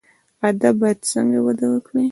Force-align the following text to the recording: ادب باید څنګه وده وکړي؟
ادب 0.49 0.75
باید 0.81 0.99
څنګه 1.11 1.39
وده 1.45 1.67
وکړي؟ 1.71 2.05